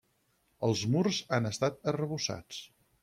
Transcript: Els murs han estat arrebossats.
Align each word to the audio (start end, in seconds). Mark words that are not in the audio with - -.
Els 0.67 0.81
murs 0.95 1.19
han 1.39 1.49
estat 1.53 1.77
arrebossats. 1.93 2.65